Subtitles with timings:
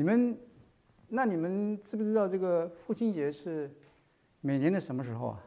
[0.00, 0.34] 你们，
[1.08, 3.70] 那你们知不知道这个父亲节是
[4.40, 5.44] 每年的什么时候啊？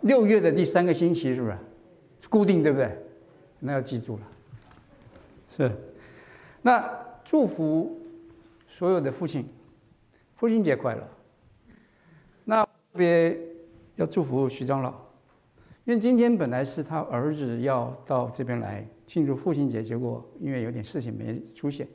[0.00, 1.58] 六月的第三个星期，是不是？
[2.30, 2.96] 固定，对不对？
[3.58, 4.22] 那要记住了。
[5.54, 5.70] 是。
[6.62, 8.00] 那祝福
[8.66, 9.46] 所有的父亲，
[10.34, 11.06] 父亲节快乐。
[12.46, 13.38] 那特别
[13.96, 14.92] 要祝福徐长老，
[15.84, 21.88] 因为今天本来是他儿子要到这边来庆祝父亲节，结果因为有点事情没出现，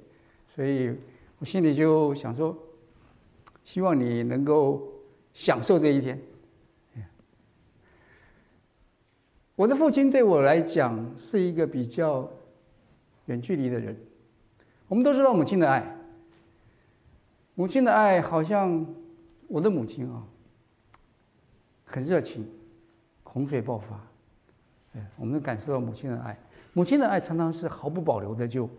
[0.47, 0.91] 所以
[1.37, 2.57] 我心里就想说，
[3.63, 4.81] 希望你能够
[5.31, 6.19] 享受这一天。
[9.55, 12.27] 我的父亲对我来讲是一个比较
[13.25, 13.95] 远距离的人。
[14.87, 15.95] 我们都知道母亲的爱，
[17.53, 18.83] 母亲的爱好像
[19.47, 20.25] 我的母亲啊，
[21.85, 22.49] 很热情，
[23.21, 24.03] 洪水爆发，
[24.95, 26.35] 哎，我们能感受到母亲的爱。
[26.73, 28.69] 母亲的爱常常是毫不保留的就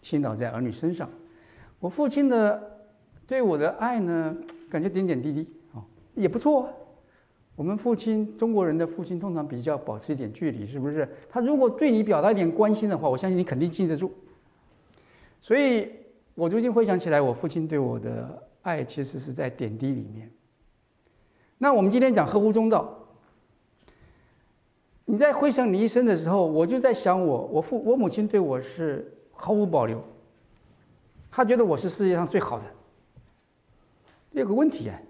[0.00, 1.08] 倾倒在儿女身上。
[1.78, 2.78] 我父亲的
[3.26, 4.36] 对我的爱呢，
[4.68, 6.72] 感觉点点滴滴啊，也不错啊。
[7.54, 11.08] 我们父亲，中国人的父亲通常比较保持一点距离，是不是？
[11.28, 14.12] 他如果对你表达一点关心的话，我相信你肯定记得住。
[15.40, 15.90] 所以，
[16.34, 20.30] 我最近回想起来，我父亲对我的爱其实是在点滴里面。
[21.58, 23.05] 那我们今天讲合乎中道，
[25.06, 30.02] 你在回想你一生的时候，我就在想我，我父我母亲对我是毫无保留，
[31.30, 32.64] 她觉得我是世界上最好的。
[34.32, 35.00] 有个问题啊，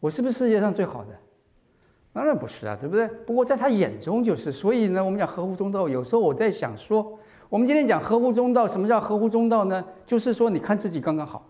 [0.00, 1.10] 我是不是世界上最好的？
[2.14, 3.06] 当然不是啊，对不对？
[3.26, 5.88] 不过在他眼中就是，所以呢，我们讲合乎中道。
[5.88, 7.18] 有时候我在想说，
[7.48, 9.84] 我们今天讲合乎中道，什么叫合乎中道呢？
[10.06, 11.46] 就是说，你看自己刚刚好，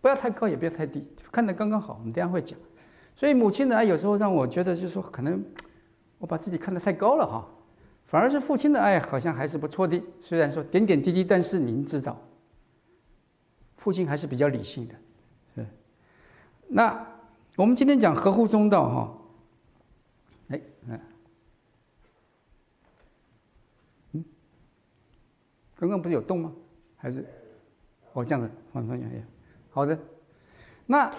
[0.00, 1.96] 不要太高，也不要太低，看得刚刚好。
[1.98, 2.58] 我们等下会讲。
[3.16, 5.42] 所以母亲呢有时候让我觉得，就是说，可能
[6.22, 7.44] 我把自己看得太高了哈。
[8.04, 12.16] 反而是父亲的爱好像还是不错的，虽然说点点滴滴，但是您知道，
[13.76, 14.94] 父亲还是比较理性的。
[15.56, 15.66] 是。
[16.68, 17.04] 那
[17.56, 19.18] 我们今天讲合乎中道哈。
[20.50, 21.00] 哎，嗯，
[24.12, 24.24] 嗯，
[25.74, 26.52] 刚刚不是有动吗？
[26.96, 27.26] 还是，
[28.12, 29.06] 哦，这样子，放放下，
[29.70, 29.98] 好的。
[30.86, 31.12] 那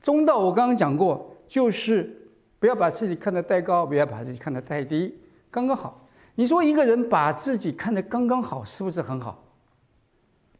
[0.00, 2.27] 中道我刚刚讲过，就是
[2.58, 5.18] 不要把自己看得太高，不要把自己看得太低，
[5.50, 6.06] 刚刚好。
[6.34, 9.44] 你说一个人把自己看得刚刚好，是不是很好？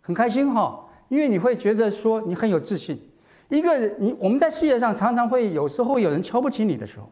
[0.00, 3.00] 很开心哈，因为你会觉得说你很有自信。
[3.48, 7.10] 一个人，你我们在事业上常常会有时候有人瞧不起你的时候。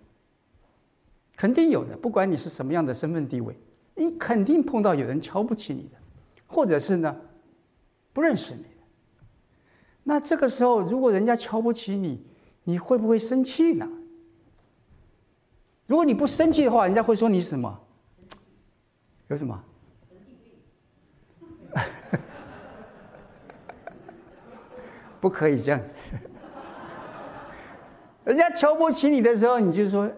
[1.36, 3.58] 肯定有的，不管你是什么样的身份地位，
[3.94, 5.98] 你肯定碰到有人瞧不起你的，
[6.47, 7.14] 或者是呢，
[8.12, 8.68] 不认识你的。
[10.04, 12.24] 那这个时候，如果人家瞧不起你，
[12.64, 13.86] 你会不会生气呢？
[15.86, 17.80] 如果你不生气的话，人家会说你什么？
[19.28, 19.62] 有什么？
[25.20, 25.97] 不可以这样子。
[28.24, 30.10] 人家瞧不起你的时候，你就说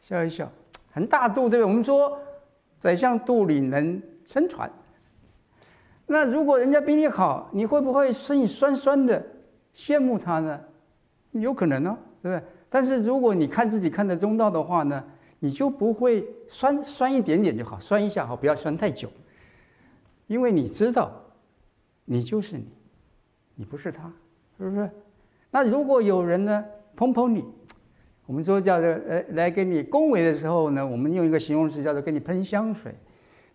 [0.00, 0.50] 笑一笑。
[0.90, 1.64] 很大度，对不对？
[1.64, 2.18] 我们说，
[2.78, 4.70] 宰相肚里能撑船。
[6.06, 9.24] 那如果人家比你好，你会不会心里酸酸的
[9.74, 10.60] 羡慕他呢？
[11.30, 12.46] 有可能呢、哦，对不对？
[12.68, 15.02] 但是如果你看自己看得中道的话呢，
[15.44, 19.10] 你就不会酸酸一点点就好，酸一下好，不要酸太久，
[20.28, 21.20] 因为你知道，
[22.04, 22.68] 你就是你，
[23.56, 24.06] 你不是他，
[24.56, 24.88] 是不是？
[25.50, 26.64] 那如果有人呢，
[26.94, 27.44] 捧捧你。
[28.24, 32.94] 我们说叫做呃，来给你恭维的时候呢，我们用一个形容词叫做给你喷香水。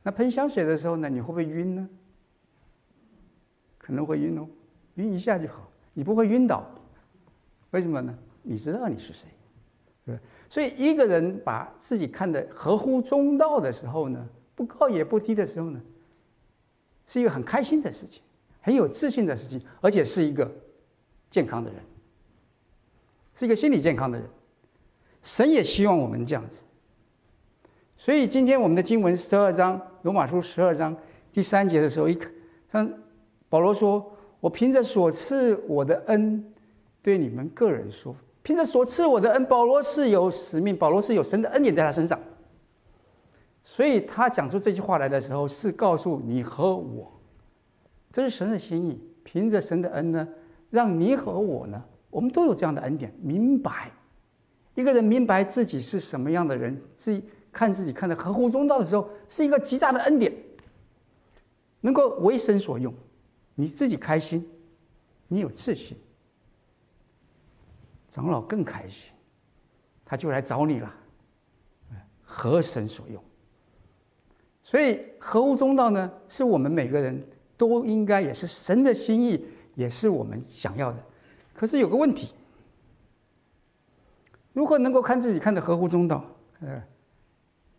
[0.03, 1.89] 那喷香水的时候呢，你会不会晕呢？
[3.77, 4.45] 可能会晕哦，
[4.95, 6.69] 晕一下就好，你不会晕倒。
[7.71, 8.13] 为什么呢？
[8.43, 9.29] 你知道你是谁，
[10.49, 15.81] 所以一个人把自己看得合乎中道的时候呢，不高也不低的时候呢，
[17.05, 18.21] 是一个很开心的事情，
[18.61, 20.49] 很有自信的事情，而且是一个
[21.29, 21.81] 健康的人，
[23.33, 24.29] 是一个心理健康的人。
[25.23, 26.63] 神也希望我们这样子，
[27.97, 30.95] 所以今天我们的经文十二章，罗马书十二章
[31.33, 32.31] 第三节的时候，一看，
[32.69, 32.89] 像
[33.49, 36.53] 保罗说：“我凭着所赐我的恩，
[37.01, 38.15] 对你们个人说，
[38.47, 42.17] 凭着所赐我的恩，保罗是有使命，保罗是有神的恩典在他身上。
[43.61, 47.11] 所以他讲出这句话来的时候，是告诉你和我，
[48.09, 49.03] 这是神的心意。
[49.25, 50.25] 凭着神的恩呢，
[50.69, 53.91] 让你和我呢，我们都有这样的恩典，明白。”
[54.75, 57.21] 一个人明白自己是什么样的人，自己
[57.51, 60.33] 看自己看得合乎中道的时候，是一个极大的恩典，
[61.81, 62.93] 能够为神所用，
[63.55, 64.49] 你自己开心，
[65.27, 65.97] 你有自信，
[68.09, 69.11] 长老更开心，
[70.05, 70.93] 他就来找你了，
[72.23, 73.23] 合神所用。
[74.63, 77.25] 所以合乎中道呢，是我们每个人
[77.55, 79.45] 都应该，也是神的心意，
[79.75, 81.03] 也是我们想要的。
[81.53, 82.33] 可是有个问题，
[84.53, 86.23] 如何能够看自己看的合乎中道？
[86.59, 86.83] 呃，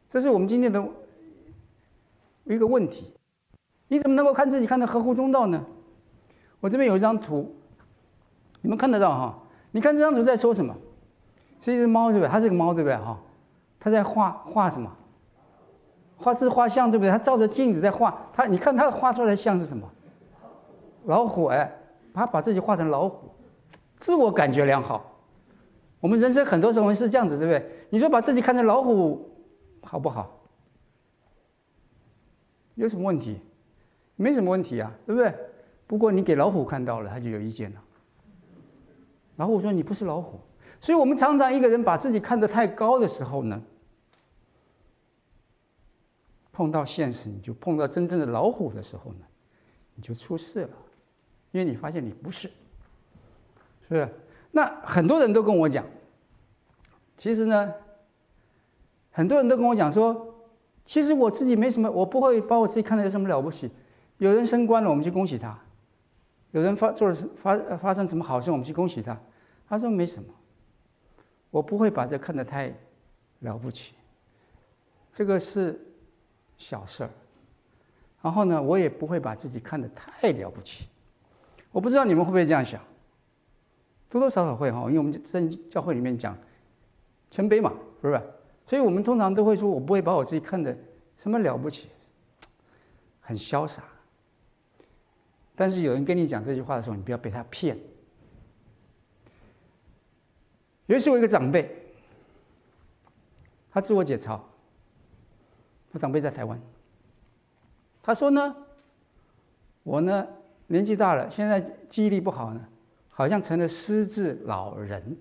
[0.08, 0.82] 这是我们今天的
[2.44, 3.12] 一个问题。
[3.88, 5.64] 你怎么能够看自己看的合乎中道呢？
[6.60, 7.54] 我这边有一张图，
[8.60, 9.42] 你们看得到哈？
[9.78, 10.74] 你看这张图在说什么？
[11.60, 12.28] 是一只猫对不对？
[12.28, 13.16] 它是个猫对不对哈？
[13.78, 14.92] 它在画画什么？
[16.16, 17.10] 画自画像对不对？
[17.12, 19.88] 它照着镜子在画它，你看它画出来的像是什么？
[21.04, 21.72] 老虎哎，
[22.12, 23.30] 它把自己画成老虎，
[23.96, 25.22] 自我感觉良好。
[26.00, 27.86] 我们人生很多时候是这样子，对不对？
[27.90, 29.30] 你说把自己看成老虎，
[29.82, 30.40] 好不好？
[32.74, 33.40] 有什么问题？
[34.16, 35.32] 没什么问题啊，对不对？
[35.86, 37.80] 不过你给老虎看到了，他就有意见了。
[39.38, 40.38] 老虎说你不是老虎，
[40.80, 43.62] 所以我们常常一个人把自己看得太高的时候呢，
[46.52, 49.20] 碰到现实，你就碰到真正的老虎的时候呢，
[49.94, 50.70] 你就出事了，
[51.52, 54.08] 因为你发现你不是，是不是？
[54.50, 55.86] 那很多人都跟我讲，
[57.16, 57.72] 其实呢，
[59.12, 60.34] 很多人都跟我讲说，
[60.84, 63.70] 其实我自己没什么，我不会把我自己看得有什么了不起。
[64.16, 65.62] 有人升官了，我们去恭喜他；
[66.50, 69.16] 有人发做了发发生什么好事，我们去恭喜他。
[69.68, 70.32] 他说没什么，
[71.50, 72.72] 我不会把这看得太
[73.40, 73.94] 了不起，
[75.12, 75.84] 这个是。
[76.60, 77.10] 小事儿，
[78.20, 80.88] 然后呢，我也不会把自己看得太了不起。
[81.70, 82.82] 我不知道你们会不会这样想，
[84.08, 86.36] 多多少少会哈，因为我们在教会里面讲
[87.30, 87.70] 谦卑嘛，
[88.02, 88.20] 是不是？
[88.66, 90.76] 所以我们通常都会说，我不会把我自己看得
[91.16, 91.90] 什么了不起，
[93.20, 93.84] 很潇洒。
[95.54, 97.78] 但是有人跟你讲这句话的时候，你不要被他骗。
[100.88, 101.70] 有一次，我一个长辈，
[103.70, 104.40] 他自我解嘲。
[105.92, 106.60] 我长辈在台湾，
[108.02, 108.54] 他说呢，
[109.82, 110.26] 我呢
[110.66, 112.60] 年纪大了，现在记忆力不好呢，
[113.08, 115.16] 好像成了失智老人。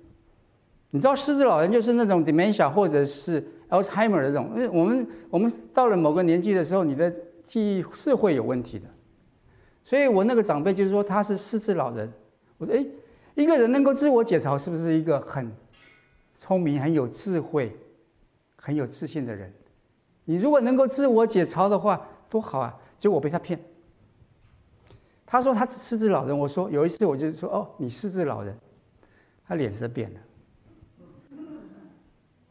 [0.91, 7.13] 你知道失智老人就是那种 dementia 或者是 Alzheimer 的这种，我们我们到了某个年纪的时候，你的
[7.45, 8.87] 记忆是会有问题的。
[9.83, 12.11] 所以我那个长辈就是说他是失智老人。
[12.57, 12.85] 我说哎，
[13.37, 15.55] 一个人能够自我解嘲，是不是一个很
[16.33, 17.77] 聪明、很有智慧、
[18.55, 19.53] 很有自信的人？
[20.25, 22.75] 你如果能够自我解嘲的话，多好啊！
[22.97, 23.59] 结果被他骗。
[25.23, 28.57] 他说他失智老人，我说有一次我就说哦，你失智老人，
[29.47, 30.19] 他脸色变了。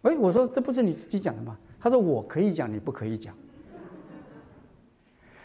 [0.02, 1.58] 哎，我说这不是你自己讲的吗？
[1.80, 3.34] 他说我可以讲，你不可以讲。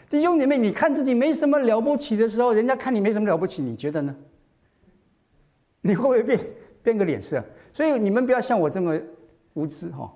[0.08, 4.14] 弟兄姐妹，你看自己没什么了不起的时候，人家看你没什么了不起，你觉得呢？
[5.82, 6.40] 你会不会变
[6.82, 7.44] 变个脸色？
[7.72, 8.98] 所以你们不要像我这么
[9.52, 10.10] 无知哈。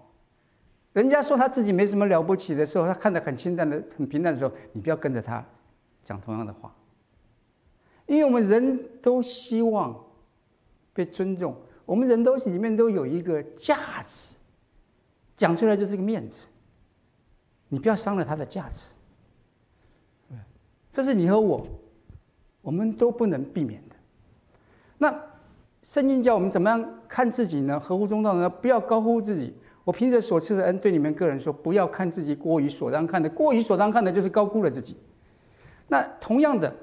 [0.92, 5.44] 人家说他自己没什么了不起的时候，他看得很清淡的、很平淡的时候，你不要跟着他
[6.02, 6.74] 讲同样的话，
[8.06, 10.02] 因为我们人都希望
[10.94, 11.54] 被尊重，
[11.84, 14.36] 我们人都里面都有一个价值，
[15.36, 16.48] 讲出来就是个面子，
[17.68, 18.94] 你不要伤了他的价值，
[20.90, 21.66] 这是你和我，
[22.62, 23.96] 我们都不能避免的。
[24.96, 25.22] 那
[25.86, 27.78] 圣经叫我们怎么样看自己呢？
[27.78, 28.50] 合乎中道呢？
[28.50, 29.54] 不要高估自己。
[29.84, 34.96] 我凭着所赐的恩，对你们个人说：不要看自己过于所当看的，过于所当看的，就是高估了自己。
[35.86, 36.74] 那同样的，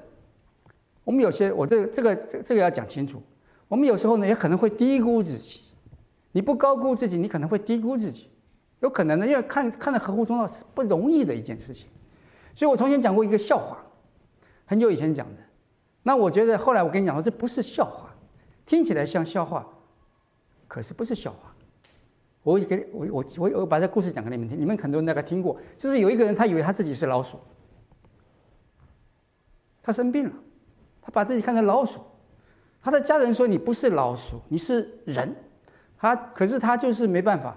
[1.04, 3.22] 我们有些，我这、这个这个要讲清楚。
[3.68, 5.60] 我们有时候呢，也可能会低估自己。
[6.32, 8.30] 你不高估自己，你可能会低估自己。
[8.80, 11.88] 有可能呢，因为看看的合乎中道是不容易的一件事情。
[12.54, 13.84] 所以我从前讲过一个笑话，
[14.64, 15.42] 很久以前讲的。
[16.04, 18.13] 那我觉得后来我跟你讲说，这不是笑话，
[18.66, 19.66] 听起来像笑话，
[20.68, 21.54] 可是不是笑话。
[22.42, 25.58] 我给我我我我把这故事讲给你们听，你们很多人大概听过。
[25.76, 27.38] 就是有一个人，他以为他自己是老鼠，
[29.82, 30.32] 他生病了，
[31.00, 32.00] 他把自己看成老鼠，
[32.82, 35.34] 他的家人说，你不是老鼠，你是人。
[35.96, 37.56] 他可是他就是没办法，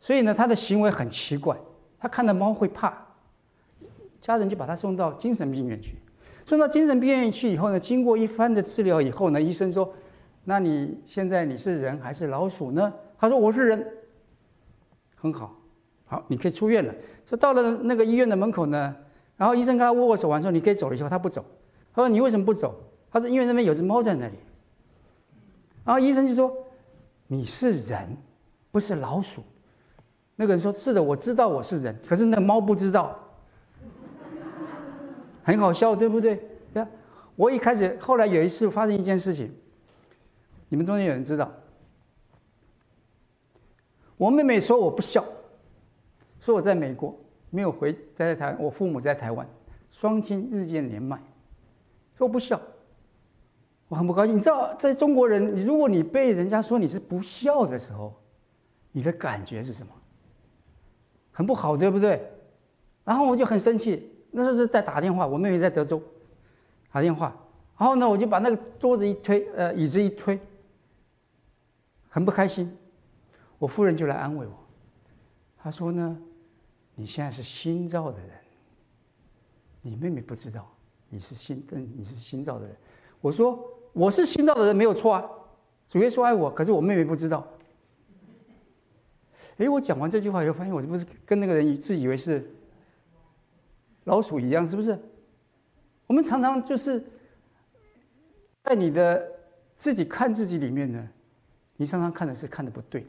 [0.00, 1.58] 所以呢，他的行为很奇怪。
[1.98, 3.06] 他看到猫会怕，
[4.18, 5.96] 家人就把他送到精神病院去。
[6.46, 9.92] 送到精神病院去以后呢，经过一番的治疗以后呢，医生说
[10.44, 13.86] ：“那你现在你是人还是老鼠呢？”他说：“我是人。”
[15.14, 15.56] 很好，
[16.04, 16.92] 好，你可以出院了。
[17.24, 18.94] 说到了那个医院的门口呢，
[19.36, 21.44] 然后医生跟他握握手完说：“你可以走了。”以后他不走，
[21.94, 22.74] 他说：“你为什么不走？”
[23.10, 24.36] 他说：“因为那边有只猫在那里。”
[25.84, 26.52] 然后医生就说
[27.28, 28.16] ：“你是人，
[28.70, 29.42] 不是老鼠。”
[30.34, 33.16] 那个人说：“是的，我知道我是人，可是那猫不知道。”
[35.44, 36.40] 很好笑，对不对？
[36.74, 36.88] 呀，
[37.36, 39.52] 我一开始，后来有一次发生一件事情，
[40.72, 41.52] 你们中间有人知道。
[44.16, 45.22] 我妹妹说我不孝，
[46.40, 47.14] 说我在美国，
[47.50, 49.46] 没有回在台，我父母在台湾，
[49.90, 51.22] 双亲日渐年迈，
[52.16, 52.58] 说不孝，
[53.88, 54.34] 我很不高兴。
[54.34, 58.14] 你知道，在中国人，你如果你被人家说你是不孝的时候，
[58.92, 59.92] 你的感觉是什么？
[61.32, 62.32] 很不好，对不对？
[63.04, 64.10] 然后我就很生气。
[64.30, 66.02] 那时候是在打电话，我妹妹在德州，
[66.90, 67.36] 打电话。
[67.76, 70.40] 然后呢，我就把那个桌子一推，呃，椅子一推，
[72.12, 72.70] 很不开心。
[73.58, 74.52] 我夫人就来安慰我，
[75.56, 76.20] 她说呢
[76.94, 78.30] ：“你现在是新造的人，
[79.80, 80.70] 你妹妹不知道
[81.08, 81.66] 你是新，
[81.96, 82.76] 你是新造的人。”
[83.22, 83.58] 我说
[83.94, 85.24] ：“我是新造的人，没有错啊。
[85.88, 87.48] 主耶稣爱我，可是我妹妹不知道。”
[89.56, 92.54] 哎，我讲完这句话以后，发现我是不是跟那个人自以为是
[94.04, 94.68] 老鼠一样？
[94.68, 94.98] 是不是？
[96.08, 97.02] 我们常常就是
[98.64, 99.24] 在你的
[99.76, 101.08] 自己看自己里面呢，
[101.82, 103.08] 你常常看的是看的不对的。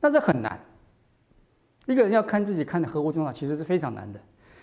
[0.00, 0.60] 那这很难。
[1.86, 4.20] 一个人要看自己看的合乎中道，其实是非常难的。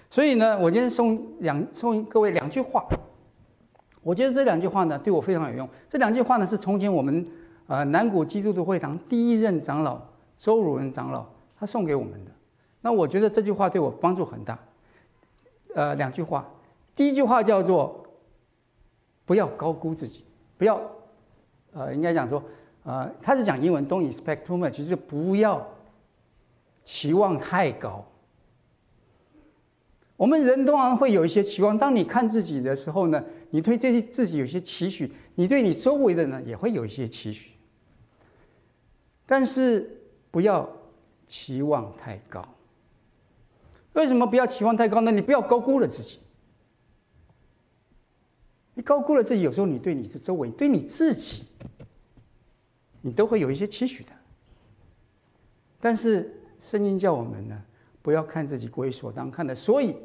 [0.10, 2.88] 所以呢，我今天送两送各位两句话。
[4.02, 5.70] 我觉得这两句话呢，对我非常有用。
[5.90, 7.28] 这两句话呢，是从前我们。
[7.68, 10.02] 呃，南谷基督的会堂第一任长老
[10.40, 11.24] 周汝仁长老
[11.56, 12.32] 他送给我们的，
[12.82, 14.58] 那我觉得这句话对我帮助很大。
[15.76, 16.50] 呃，两句话，
[16.96, 18.04] 第一句话叫做
[19.24, 20.26] 不要高估自己，
[20.58, 20.82] 不要，
[21.74, 22.44] 呃，应该讲说，
[22.84, 25.66] 呃，他是讲英文，Don't expect too much，就是不要
[26.84, 28.06] 期望太高。
[30.18, 37.52] 我们人通常会有一些期望，当你看自己的时候呢，你对这些自己有些期许，你对你周围的人也会有一些期许。
[39.26, 40.68] 但是不要
[41.28, 42.44] 期望太高。
[43.94, 45.12] 为什么不要期望太高呢？
[45.12, 46.20] 你不要高估了自己。
[48.80, 51.44] 你高估了自己，有时候你对你的周围、对你自己，
[53.02, 54.12] 你都会有一些期许的。
[55.82, 57.62] 但是圣经叫我们呢，
[58.02, 59.98] 不要看自己过于所当看的，所以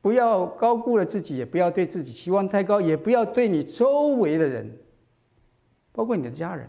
[0.00, 4.78] 不要高估了自己，也不要对自己期望太高，也不要对你周围的人，
[5.92, 6.66] 包括你的家人。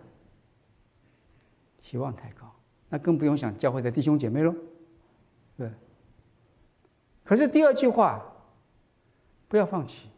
[1.77, 2.53] 期望太高，
[2.89, 4.53] 那更不用想教会的弟兄姐妹喽。
[5.55, 5.71] 对。
[7.23, 8.21] 可是第二句话，
[9.47, 10.09] 不要放弃。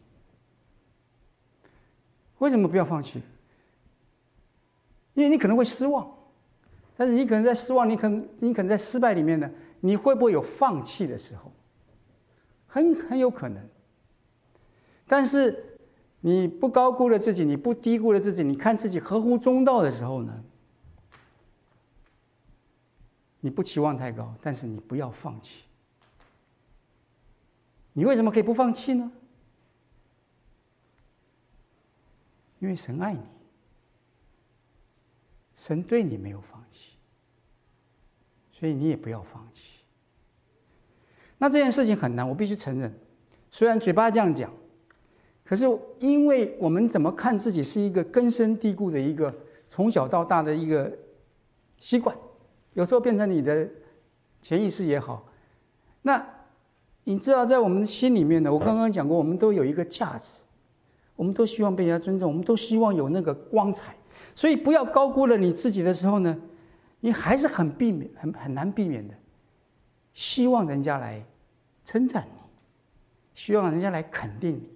[2.39, 3.21] 为什么不要放弃？
[5.13, 6.09] 因为你可能会失望，
[6.97, 9.49] 但是你可能在失望，你可能你可能在失败里面呢，
[9.79, 11.51] 你会不会有放弃的时候？
[12.67, 13.65] 很很有可能。
[15.07, 15.77] 但是
[16.19, 20.43] 你不高估了自己，你不低估了自己，你看自己合乎中道的时候呢？
[23.39, 25.65] 你不期望太高，但是你不要放弃。
[27.93, 29.11] 你为什么可以不放弃呢？
[32.65, 33.19] 因为神爱你，
[35.55, 36.95] 神对你没有放弃，
[38.51, 39.81] 所以你也不要放弃。
[41.37, 42.91] 那这件事情很难，我必须承认。
[43.51, 44.51] 虽然嘴巴这样讲，
[45.43, 45.65] 可是
[45.99, 49.31] 因为我们怎么看自己是一个根深蒂固的一个
[49.67, 50.97] 从小到大的一个
[51.77, 52.17] 习惯。
[52.73, 53.69] 有时候变成你的
[54.41, 55.27] 潜意识也好，
[56.01, 56.27] 那
[57.03, 60.41] 你知道，在我们的心里面呢，我刚刚讲过，我们都有一个价值，
[61.15, 63.95] 我们都希望被人家尊重，我们都希望有那个光彩，
[64.33, 66.39] 所以不要高估了你自己的时候呢，
[66.99, 69.15] 你还是很避免、很很难避免的，
[70.13, 71.25] 希望人家来
[71.83, 72.39] 称赞你，
[73.33, 74.73] 希望人家来肯定你，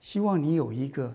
[0.00, 1.14] 希望你有一个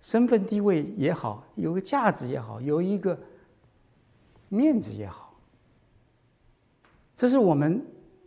[0.00, 3.18] 身份地位也好，有个价值也好，有一个。
[4.52, 5.32] 面子也好，
[7.14, 7.80] 这是我们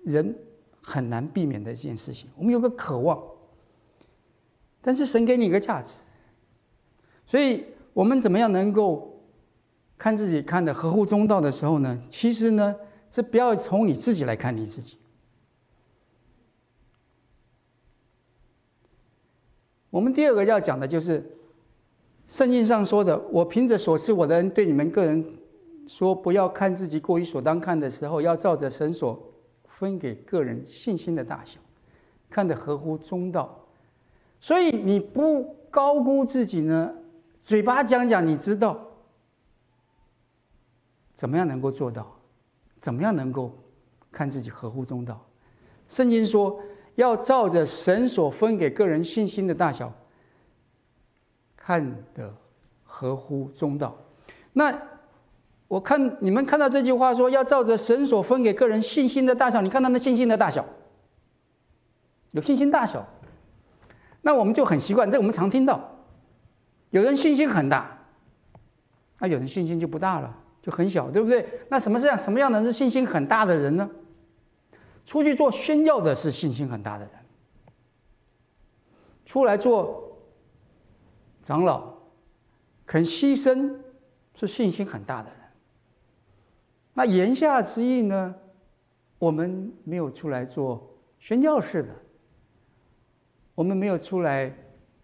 [0.05, 0.33] 人
[0.81, 2.29] 很难避免的一件事情。
[2.37, 3.21] 我们有个渴望，
[4.83, 6.01] 但是神给你一个价值，
[7.25, 7.63] 所以
[7.93, 9.23] 我们怎么样能够
[9.97, 12.03] 看自己看得合乎中道的时候呢？
[12.09, 12.75] 其实呢，
[13.09, 14.97] 是不要从你自己来看你自己。
[19.89, 21.37] 我们第二个要讲的就是
[22.27, 25.25] 圣经上说的：“我凭着所赐我的恩，对你们个人。”
[25.85, 29.33] 说不要看自己过于所当看的时候，要照着神所
[29.65, 31.59] 分给个人信心的大小，
[32.29, 33.62] 看得合乎中道。
[34.43, 36.93] 所以你不高估自己呢，
[37.45, 38.77] 嘴巴讲讲，你知道
[41.15, 42.19] 怎么样能够做到？
[42.81, 43.57] 怎么样能够
[44.11, 45.25] 看自己合乎中道？
[45.87, 46.59] 圣经说
[46.95, 49.93] 要照着神所分给个人信心的大小，
[51.55, 52.35] 看得
[52.83, 53.97] 合乎中道。
[54.51, 54.77] 那。
[55.69, 60.65] 我看你们看到这句话说要照着神所分给个人信心的大小，你看到那信心的大小，
[62.31, 63.07] 有信心大小，
[64.23, 65.79] 那我们就很习惯，这我们常听到，
[66.89, 68.05] 有人信心很大，
[69.19, 71.47] 那有人信心就不大了，就很小，对不对？
[71.69, 73.89] 那什么是什么样的是信心很大的人呢？
[75.05, 77.13] 出去做宣教的是信心很大的人，
[79.25, 80.17] 出来做
[81.43, 81.93] 长老，
[82.85, 83.75] 肯牺牲
[84.33, 85.39] 是信心很大的人。
[86.93, 88.35] 那言下之意呢？
[89.19, 91.89] 我们没有出来做宣教士的，
[93.55, 94.53] 我们没有出来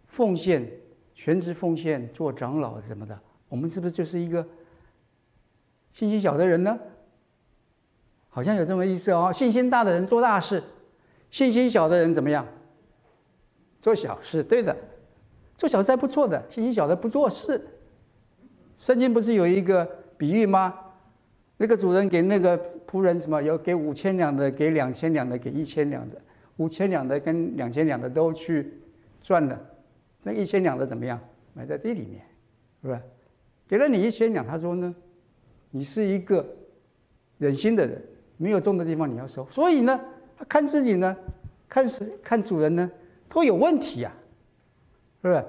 [0.08, 0.70] 奉献、
[1.14, 4.46] 全职奉献做长老什么的，我们是不是就是一个？
[5.92, 6.80] 信心小的人呢，
[8.30, 9.32] 好像有这么意思哦。
[9.34, 10.64] 信心大的人做大事，
[11.30, 12.48] 信心小的人怎么样？
[13.82, 14.76] 做小事，对的，
[15.58, 16.46] 做小事还不错的。
[16.48, 17.68] 信心小的不做事。
[18.78, 19.84] 圣经不是有一个
[20.18, 20.74] 比喻吗？
[21.58, 23.42] 那个主人给那个仆人什么？
[23.42, 26.22] 有给五千两的，给两千两的，给一千两的。
[26.60, 28.74] 五千两的跟两千两的都去
[29.22, 29.60] 赚了，
[30.24, 31.20] 那一千两的怎么样？
[31.54, 32.22] 埋在地里面，
[32.82, 33.02] 是吧？
[33.68, 34.94] 给了你一千两，他说呢？
[35.72, 36.46] 你是一个
[37.38, 38.02] 忍心的人，
[38.38, 40.00] 没有种的地方你要收，所以呢，
[40.38, 41.16] 他看自己呢，
[41.68, 42.92] 看是看主人呢，
[43.30, 44.12] 都有问题呀、
[45.22, 45.46] 是不是？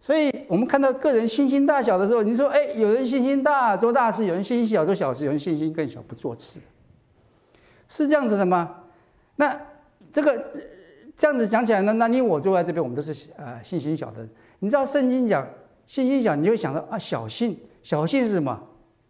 [0.00, 6.60] 所以我们看到个人信心大小的时候，你说，哎，有人信心大做大事，有人信心小做小事，有人信心更小不做事，
[7.88, 8.84] 是这样子的吗？
[9.36, 9.60] 那
[10.14, 10.52] 这个
[11.16, 14.30] 这样子讲起来呢，那你我坐在这边，我们都是呃信心小的人。
[14.60, 15.44] 你知道圣经讲
[15.88, 18.68] 信心小，你就会想到啊，小信，小信是什么？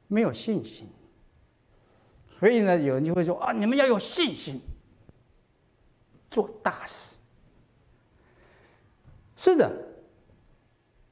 [0.08, 0.88] 没有信心，
[2.30, 4.62] 所以呢，有人就会说啊，你们要有信心，
[6.30, 7.16] 做大事。
[9.36, 9.70] 是的，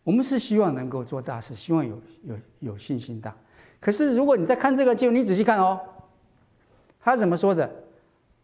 [0.04, 3.36] 我们是希望能够做大事，希望有有有信心大。
[3.78, 5.78] 可是如果你再看这个经，你仔细看哦，
[6.98, 7.81] 他怎么说的？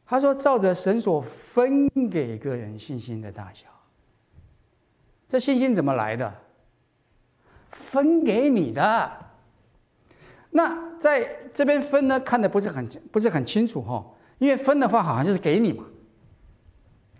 [0.08, 3.66] 他说：“照着神所分给个人信心的大小，
[5.28, 6.34] 这信心怎么来的？
[7.70, 9.26] 分给你的。”
[10.50, 14.02] 那在这边分呢，看的不是很不是很清楚哈，
[14.38, 15.84] 因为分的话好像就是给你嘛，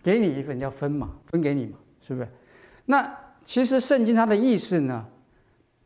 [0.03, 2.29] 给你一份叫分嘛，分给你嘛，是不是？
[2.87, 5.07] 那其实圣经它的意思呢，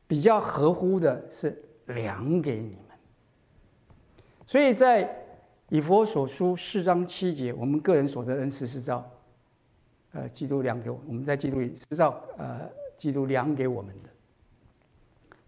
[0.06, 2.96] 比较合乎的是量给你们。
[4.46, 5.21] 所以在
[5.72, 9.10] 以佛所书四章七节，我们个人所得恩赐是照，
[10.12, 14.10] 呃，基督量给我，我们在基督里是照呃，基督量给我们的。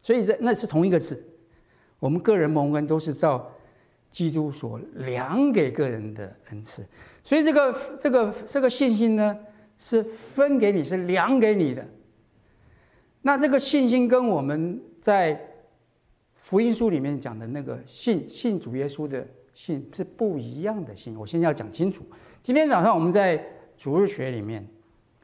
[0.01, 1.23] 所以这那是同一个字。
[1.99, 3.53] 我们个人蒙恩都是照
[4.11, 6.83] 基督所量给个人的恩赐，
[7.23, 9.39] 所以这个这个这个信心呢，
[9.77, 11.87] 是分给你，是量给你的。
[13.21, 15.39] 那这个信心跟我们在
[16.33, 21.17] 福音书里面讲的那个信信主耶稣的信是不一样的信。
[21.19, 22.05] 我现在要讲清楚。
[22.43, 23.43] 今天早上我们在
[23.77, 24.69] 主日学里面，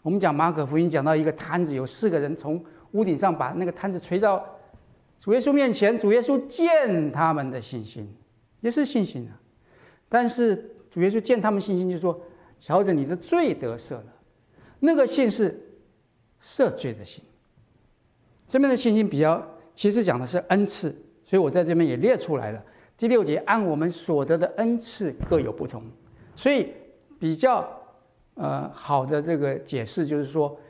[0.03, 4.43] 我们讲马可福音，讲到一个摊子，有四个人从屋顶上把那个摊子垂到。
[5.19, 8.17] 主耶稣面前，主耶稣见他们的信心，
[8.61, 9.39] 也是信心啊。
[10.09, 10.57] 但是
[10.91, 12.19] 主耶稣见他们信心，就说
[12.59, 14.07] ：“小子，你的罪得赦了。”
[14.81, 15.63] 那个信是
[16.43, 17.23] 赦罪的信。
[18.49, 20.91] 这边的信心比较，其实讲的是恩赐，
[21.23, 22.65] 所以我在这边也列出来了。
[23.01, 25.83] 第六节，按我们所得的恩赐各有不同，
[26.37, 26.71] 所以
[27.19, 27.67] 比较
[28.35, 30.61] 呃好的这个解释就是说。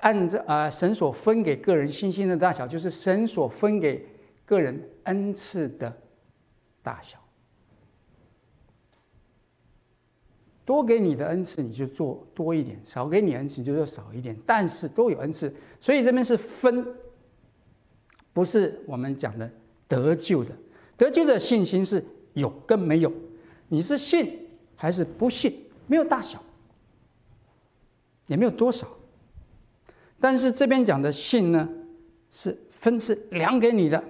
[0.00, 4.06] 按照啊，神所分给个人信心的大小，就是神所分给
[4.44, 5.92] 个人恩赐的
[6.82, 7.18] 大小。
[10.64, 14.38] 多给你的恩赐，你就做多一点；少给你恩赐，你就做少一点。
[14.46, 16.86] 但是都有恩赐，所以这边是分，
[18.32, 19.50] 不是我们讲的
[19.88, 20.52] 得救的。
[20.98, 23.10] 得救的信心是有跟没有，
[23.68, 26.38] 你是信还是不信，没有大小，
[28.26, 28.86] 也没有多少。
[30.20, 31.66] 但是这边讲的信呢，
[32.30, 34.02] 是分是量给你的。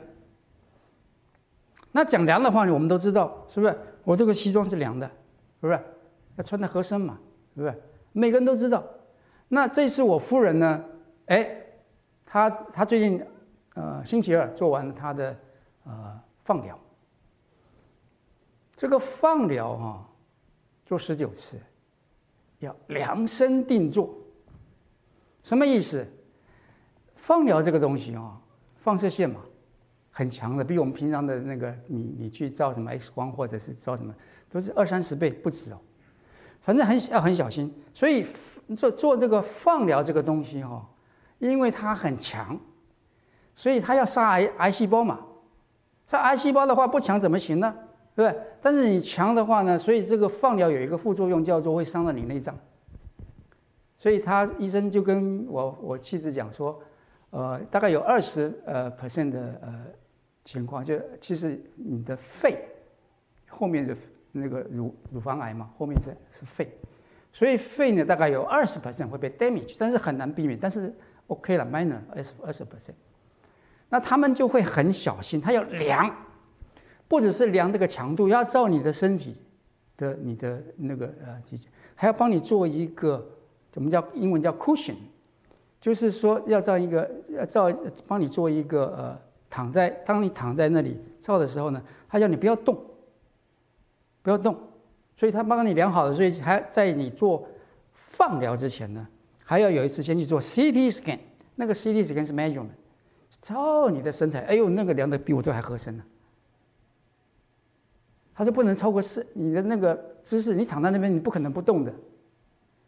[1.93, 3.79] 那讲量的话，我们都知道，是不是？
[4.05, 5.07] 我这个西装是量的，
[5.61, 5.79] 是不是？
[6.37, 7.19] 要穿的合身嘛，
[7.55, 7.83] 是不是？
[8.13, 8.83] 每个人都知道。
[9.49, 10.83] 那这次我夫人呢，
[11.27, 11.63] 哎，
[12.25, 13.23] 她她最近
[13.75, 15.37] 呃星期二做完了她的
[15.85, 16.79] 呃放疗。
[18.75, 20.09] 这个放疗啊，
[20.87, 21.61] 做十九次，
[22.61, 24.15] 要量身定做。
[25.43, 26.07] 什么意思？
[27.17, 28.41] 放疗这个东西啊，
[28.79, 29.43] 放射线嘛，
[30.11, 34.15] 很强的，比我们平常的那个你你去照什么 X 光或者是照什么，
[34.49, 35.79] 都是二三十倍不止哦。
[36.63, 38.25] 反正很要很小心，所以
[38.75, 40.89] 做做这个放疗这个东西哈，
[41.41, 42.59] 因为它很强，
[43.55, 45.27] 所以它要杀癌癌细胞嘛。
[46.09, 47.73] 杀癌细胞的话不强怎么行呢？
[48.17, 48.41] 对不对？
[48.61, 52.59] 但是你强的话呢，所以这个放疗有一个副作用叫做会伤到你内脏。
[53.97, 56.81] 所以他医生就跟我我妻子讲说，
[57.31, 59.85] 呃，大概有二十呃 percent 的呃
[60.45, 62.65] 情况，就其实你的肺
[63.49, 63.97] 后面是
[64.33, 66.73] 那个乳乳房癌嘛，后面是是肺，
[67.33, 70.95] 所以肺呢大概有二十 percent 会被 damage，但是很难避免，但是
[71.27, 72.95] OK 了，minor 二十二十 percent，
[73.89, 76.15] 那他们就会很小心，他要量，
[77.07, 79.37] 不只是量这个强度，要照你的身体
[79.97, 83.27] 的你的那个呃体检，还要帮你做一个
[83.71, 84.97] 怎么叫英文叫 cushion，
[85.81, 87.73] 就是说要照一个要照
[88.07, 89.29] 帮你做一个呃。
[89.51, 92.79] 躺在，当你躺在那里照的时候呢，他叫你不要动，
[94.21, 94.55] 不要动，
[95.17, 97.49] 所以他帮你量好了，所以还在你做
[97.95, 99.09] 放疗之前呢，
[99.43, 101.19] 还要有一次先去做 CT scan，
[101.55, 102.77] 那个 CT scan 是 measurement，
[103.41, 106.05] 照你的身材，哎呦，那个量的比我这还合身呢。
[108.35, 111.93] 他说不能超过四，你的那个姿势，你躺在那边你不可能不动的，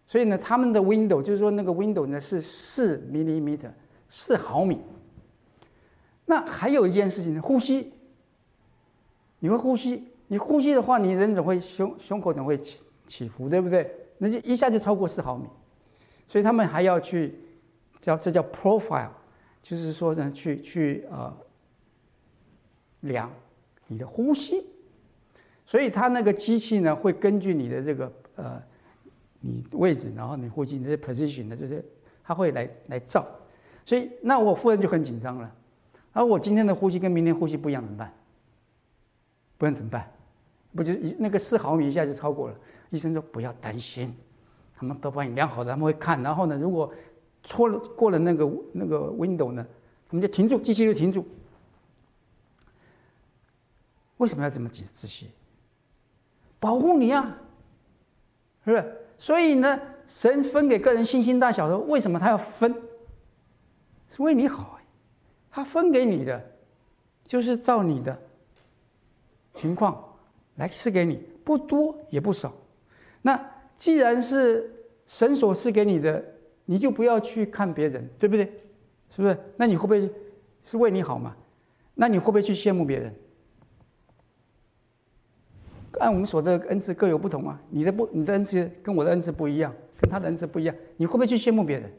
[0.06, 3.70] 所以呢，他们的 window 就是说那个 window 呢是四 millimeter，
[4.08, 4.80] 四毫米。
[6.26, 7.92] 那还有一件事情呢，呼吸。
[9.42, 13.90] 你会呼吸，你呼吸的话，你人总会胸胸口总会起起伏，对不对？
[14.18, 15.48] 那就一下就超过四毫米，
[16.28, 17.34] 所以他们还要去
[18.00, 19.08] 叫这叫 profile，
[19.62, 21.36] 就是说呢，去去呃
[23.00, 23.30] 量
[23.86, 24.64] 你的呼吸。
[25.64, 28.62] 所以它那个机器呢，会根据你的这个呃
[29.40, 31.82] 你位置，然后你呼吸你的 position 的这些，
[32.24, 33.26] 它会来来照。
[33.84, 35.54] 所以那我夫人就很紧张了。
[36.12, 38.12] 而我今天的呼吸跟明天呼吸不一样怎么办？
[39.56, 40.10] 不然怎么办？
[40.74, 42.56] 不就一那个四毫米一下就超过了？
[42.90, 44.12] 医生说不要担心，
[44.76, 46.20] 他们都帮你量好的，他们会看。
[46.22, 46.92] 然后呢，如果
[47.42, 49.66] 错了过了那个那个 window 呢，
[50.08, 51.26] 他们就停住，机器就停住。
[54.18, 55.30] 为什么要这么仔仔细？
[56.58, 57.38] 保护你啊，
[58.64, 58.96] 是不是？
[59.16, 62.74] 所以呢，神分给个人信心大小的，为什么他要分？
[64.08, 64.78] 是为你好。
[65.52, 66.52] 他分给你的，
[67.24, 68.22] 就是照你的
[69.52, 70.16] 情况
[70.54, 72.54] 来赐给你，不多也不少。
[73.22, 74.72] 那既然是
[75.08, 76.24] 神所赐给你的，
[76.64, 78.44] 你就不要去看别人，对不对？
[79.10, 79.36] 是不是？
[79.56, 80.10] 那你会不会
[80.62, 81.36] 是为你好嘛？
[81.94, 83.14] 那你会不会去羡慕别人？
[85.98, 91.92] 按我们所的恩赐各有不同啊，你的不，你的恩赐跟我的恩赐不一样，跟他的恩赐不一样，你会不会去羡慕别人？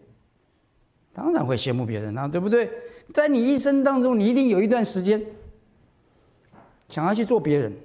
[1.13, 2.71] 当然会羡慕别人啊，对不对？
[3.13, 5.21] 在你一生当中，你一定有一段时间
[6.87, 7.75] 想要去做别人。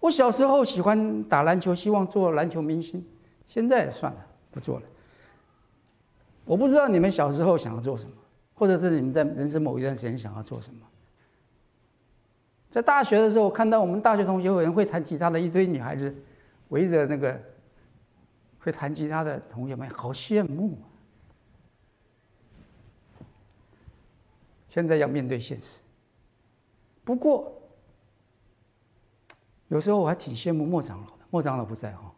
[0.00, 3.04] 我小时候喜欢打篮球，希望做篮球明星，
[3.46, 4.86] 现在算了，不做了。
[6.46, 8.16] 我不知道你们小时候想要做什么，
[8.54, 10.80] 或者是你们在人生某一段时间想要做什么。
[12.70, 16.14] 在大学的时候，我看到我们大学同学有人会弹吉他的一堆女孩子，
[16.70, 17.38] 围着那个
[18.58, 20.88] 会弹吉他的同学们，好羡慕啊。
[24.70, 25.80] 现在要面对现实。
[27.04, 27.52] 不过，
[29.68, 31.24] 有时候我还挺羡慕莫长老的。
[31.28, 32.14] 莫长老不在哈，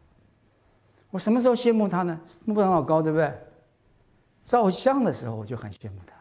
[1.11, 2.21] 我什么时候羡慕他呢？
[2.45, 3.33] 莫长老高，对不对？
[4.43, 6.15] 照相的时候我就很羡慕他。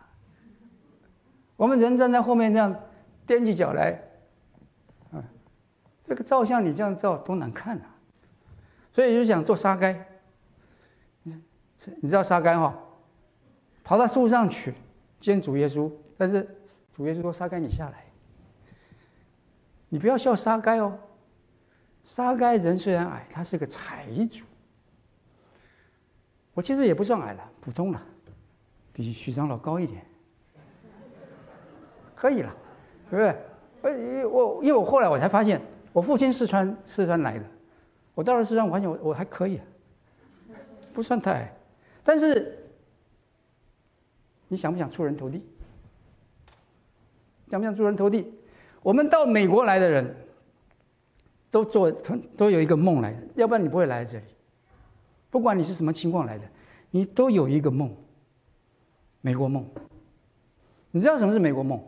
[1.56, 2.76] 我们人站在后面这样
[3.26, 4.02] 踮起脚来，
[5.12, 5.24] 啊，
[6.04, 7.96] 这个照相你这样照多难看啊！
[8.92, 10.08] 所以就想做沙该。
[12.02, 12.78] 你知道沙该哈？
[13.84, 14.74] 跑到树上去
[15.20, 15.92] 见主耶稣。
[16.18, 16.42] 但是
[16.92, 18.06] 主耶稣说：“沙该你下来，
[19.90, 20.98] 你不要笑沙该哦。
[22.04, 24.44] 沙该人虽然矮，他是个财主。
[26.58, 28.02] 我其实也不算矮了，普通了，
[28.92, 30.04] 比许长老高一点，
[32.16, 32.52] 可以了，
[33.12, 33.28] 对不对？
[34.24, 35.62] 呃，我因为我后来我才发现，
[35.94, 37.46] 我父亲四川四川来的，
[38.16, 39.62] 我到了四川，我发现我我还可以，
[40.96, 41.56] 不算太矮。
[42.04, 42.58] 但是
[44.48, 45.46] 你想不想出人头地？”
[47.52, 48.34] 想不想出人头地？
[48.82, 50.16] 我们到美国来的人，
[51.52, 51.92] 都做
[52.36, 54.26] 都有一个梦来，要不然你不会来这里。
[55.30, 56.50] 不管你是什么情况来的，
[56.92, 57.96] 你都有一个梦。
[59.22, 59.66] 美国梦，
[60.92, 61.82] 你知道什么是美国梦？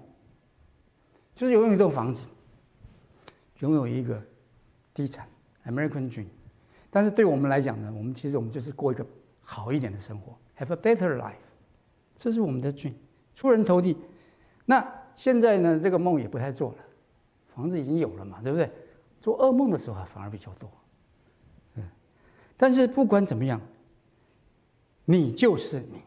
[1.33, 2.25] 就是拥有一栋房子，
[3.59, 4.21] 拥有一个
[4.93, 5.27] 地产
[5.65, 6.27] ，American Dream。
[6.89, 9.05] 但是对我们来讲呢，我们其实我们就是过一个
[9.41, 11.35] 好一点的生活，Have a better life。
[12.15, 12.93] 这是我们的 dream，
[13.33, 13.97] 出人头地。
[14.65, 14.99] 那。
[15.15, 16.77] 现在呢，这个梦也不太做了，
[17.53, 18.71] 房子已经有了嘛，对不对？
[19.19, 20.71] 做噩梦的时候还反而比较多。
[22.61, 23.61] 但是不管怎么样，
[25.05, 26.01] 你就是你。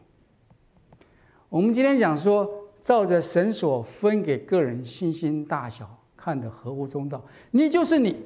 [1.49, 8.23] 我们今天讲说，照着神所分给个人信心大小看得合乎中道，你就是你。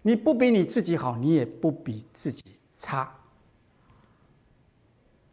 [0.00, 3.14] 你不比你自己好，你也不比自己差，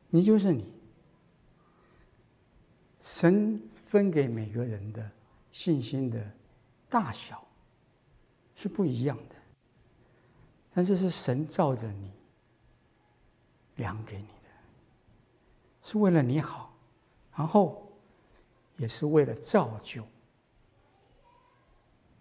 [0.09, 0.73] 你就是你。
[2.99, 3.61] 神。
[3.91, 5.11] 分给每个人的
[5.51, 6.17] 信心的
[6.87, 7.45] 大小
[8.55, 9.35] 是不一样的，
[10.73, 12.11] 但是是神照着你
[13.75, 14.49] 量给你的，
[15.81, 16.73] 是为了你好，
[17.35, 17.91] 然后
[18.77, 20.03] 也是为了造就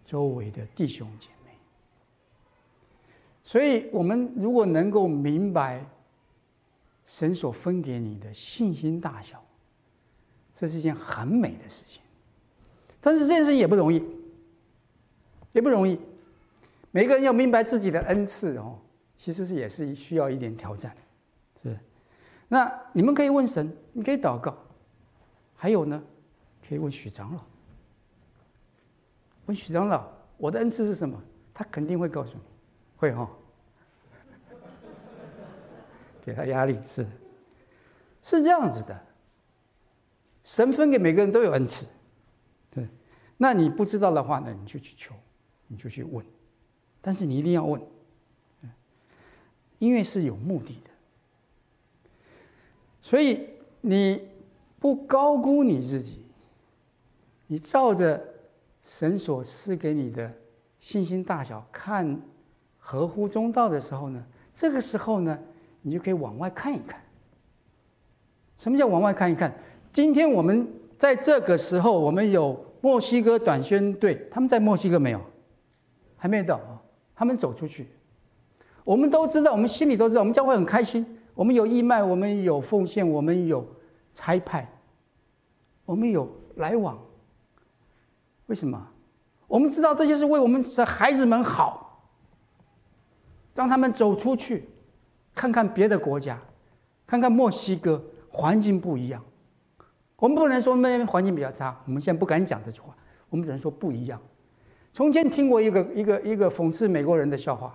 [0.03, 1.51] 周围的弟兄姐妹。
[3.43, 5.85] 所以，我们如果能够明白
[7.05, 9.43] 神所分给你的信心大小，
[10.53, 12.01] 这是一件很美的事情。
[12.99, 14.05] 但是这件事情也不容易，
[15.53, 15.99] 也不容易。
[16.91, 18.79] 每个人要明白自己的恩赐哦，
[19.17, 20.95] 其实是也是需要一点挑战，
[21.63, 21.79] 是不是？
[22.47, 24.57] 那你们可以问神，你可以祷告，
[25.55, 26.03] 还有呢，
[26.67, 27.41] 可以问许长老。
[29.45, 31.21] 问许长老，我的恩赐是什么？
[31.53, 32.43] 他肯定会告诉你，
[32.97, 33.29] 会哈、哦。
[36.23, 37.05] 给他压力是，
[38.21, 39.05] 是这样子的。
[40.43, 41.85] 神分给每个人都有恩赐，
[42.69, 42.87] 对。
[43.37, 45.15] 那你不知道的话呢，你就去求，
[45.67, 46.25] 你就去问，
[47.01, 47.81] 但是你一定要问，
[49.79, 50.91] 因为是有目的的。
[53.01, 53.49] 所以
[53.81, 54.29] 你
[54.79, 56.27] 不高估你自己，
[57.47, 58.23] 你照着
[58.83, 60.31] 神所赐给你的
[60.79, 62.21] 信心大小看
[62.77, 65.39] 合乎中道的时候呢，这个时候呢，
[65.81, 67.01] 你就可以往外看一看。
[68.57, 69.53] 什么叫往外看一看？
[69.91, 75.21] 今天我们在这个时候，我们有墨西哥短宣队，他们在墨西哥没有？
[76.15, 76.80] 还没到啊，
[77.21, 77.87] 他们走出去。
[78.83, 81.05] 我们都知道，我们心里都知道，我们将会很开心。
[81.35, 83.63] 我们有义卖，我们有奉献，我们有
[84.11, 84.67] 差派，
[85.85, 86.99] 我们有来往。
[88.47, 88.87] 为什么？
[89.45, 92.07] 我们知道这些是为我们的孩子们好，
[93.53, 94.67] 让他们走出去，
[95.35, 96.41] 看看别的国家，
[97.05, 99.23] 看看墨西哥，环境不一样。
[100.15, 102.97] 我们不能说那边环境比较差，我们现在不敢讲这句话，
[103.29, 104.19] 我们只能说不一样。
[104.93, 107.73] 从前听过一个一个一个讽刺美国人的笑话，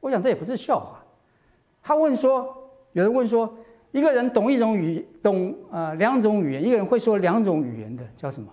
[0.00, 1.02] 我想这也不是笑话。
[1.82, 3.56] 他问说，有人问说，
[3.92, 8.52] 一个人懂一种语，懂、呃、两种语言，一个人会说两种语言的叫什么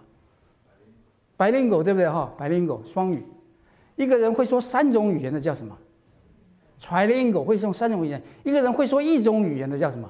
[1.37, 3.25] ？bilingual 对不对哈？bilingual 双语。
[3.95, 5.77] 一个人会说三种语言的叫什么
[6.79, 10.09] ？Trilingual 会说三种语言，一个人会说一种语言的叫什么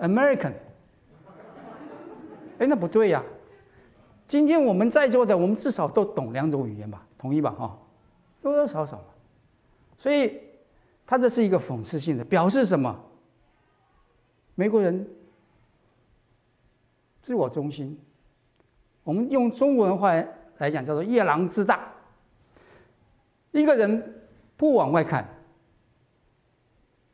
[0.00, 0.52] ？American。
[2.58, 3.22] 哎，那不对呀！
[4.28, 7.04] 今天我们在座的，我们至少都懂两种语言吧？
[7.18, 7.50] 同意吧？
[7.50, 7.76] 哈，
[8.40, 9.02] 多多少少。
[9.96, 10.40] 所以，
[11.04, 12.96] 他这是一个讽刺性的，表示什么？
[14.54, 15.08] 美国人
[17.20, 17.98] 自我中心。
[19.02, 20.12] 我们用中国文话
[20.58, 21.92] 来讲，叫做夜郎自大。
[23.50, 24.14] 一个人。
[24.58, 25.24] 不往外看，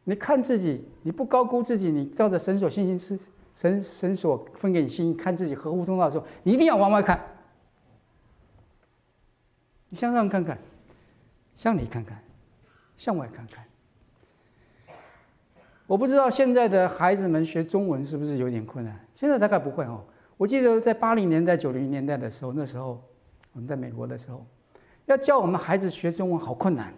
[0.05, 3.23] 你看自己，你不高估自己，你照着神所信心是
[3.55, 7.25] 神神所分给你心，看自己合乎中道的时候，你一定要往外看。
[9.89, 10.59] 你向上看看，
[11.57, 12.23] 向里看看，
[12.97, 13.65] 向外看看。
[15.87, 19.07] 我不知道现在的孩子们学中文是不是有点困难？
[19.15, 20.05] 现在大概不会哦。
[20.37, 23.01] 我记得在八零年代、九零年代的时候，那时候
[23.53, 24.45] 我们在美国的时候，
[25.07, 26.93] 要教我们孩子学中文好困难。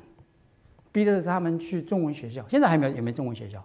[0.92, 3.62] 逼着他们去中文学校，现在还没有，也没中文学校，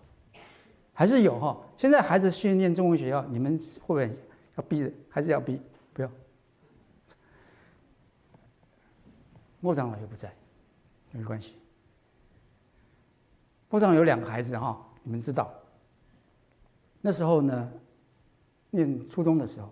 [0.94, 1.58] 还是有哈。
[1.78, 4.18] 现在孩子训练中文学校，你们会不会
[4.56, 4.92] 要逼着？
[5.10, 5.60] 还是要逼？
[5.94, 6.10] 不要。
[9.60, 10.34] 莫长老又不在，
[11.12, 11.56] 没关系。
[13.70, 15.52] 莫长老有两个孩子哈，你们知道。
[17.00, 17.72] 那时候呢，
[18.70, 19.72] 念初中的时候，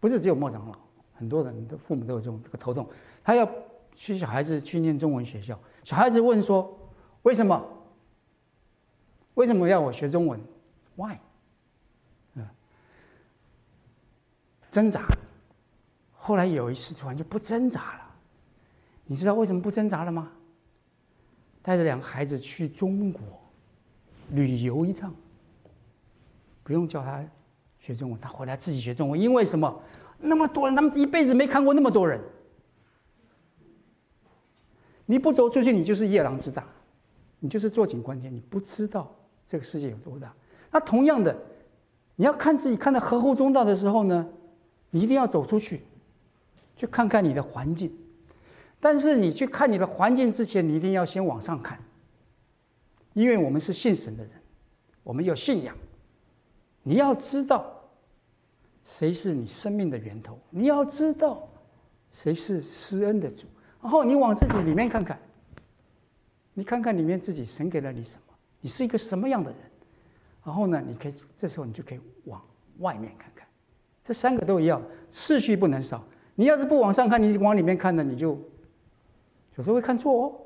[0.00, 0.74] 不是只有莫长老，
[1.14, 2.88] 很多人的父母都有这种这个头痛，
[3.22, 3.48] 他要
[3.94, 5.58] 去小孩子去念中文学校。
[5.84, 6.76] 小孩子问说
[7.22, 7.64] ：“为什么？
[9.38, 10.40] 为什么要我学中文
[10.96, 11.16] ？Why？”
[12.34, 12.44] 嗯，
[14.68, 15.06] 挣扎。
[16.12, 18.16] 后来有一次突然就不挣扎了。
[19.06, 20.32] 你知道为什么不挣扎了吗？
[21.62, 23.22] 带着两个孩子去中国
[24.30, 25.14] 旅游一趟，
[26.64, 27.24] 不用叫他
[27.78, 29.20] 学中文，他回来自己学中文。
[29.20, 29.80] 因为什么？
[30.18, 32.20] 那么多人，他们一辈子没看过那么多人。
[35.06, 36.66] 你不走出去，你就是夜郎自大，
[37.38, 39.14] 你就是坐井观天，你不知道
[39.48, 40.32] 这个世界有多大。
[40.70, 41.36] 那同样的，
[42.16, 44.28] 你要看自己看得合乎中道的时候呢，
[44.90, 45.80] 你一定要走出去，
[46.76, 47.90] 去看看你的环境。
[48.78, 51.82] 但是你去看你的环境之前，你一定要先往上看，
[53.14, 54.32] 因为我们是信神的人，
[55.02, 55.74] 我们有信仰。
[56.82, 57.90] 你要知道
[58.84, 61.48] 谁是你生命的源头，你要知道
[62.12, 63.46] 谁是施恩的主。
[63.82, 65.18] 然后你往自己里面看看，
[66.54, 68.27] 你看看里面自己，神给了你什么？
[68.68, 69.58] 你是一个什么样的人？
[70.44, 72.38] 然后呢，你可以这时候你就可以往
[72.80, 73.48] 外面看看，
[74.04, 76.04] 这三个都一样，次序不能少。
[76.34, 78.38] 你要是不往上看，你往里面看呢，你就
[79.56, 80.36] 有时候会看错哦。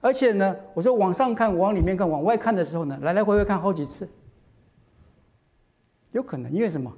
[0.00, 4.08] 而且呢，我说往上看、往里面看、往外看的时候呢，来来回回看好几次，
[6.12, 6.90] 有可能因为什么？